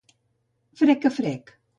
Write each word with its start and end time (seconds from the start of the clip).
Frec 0.81 1.05
a 1.09 1.11
frec. 1.17 1.53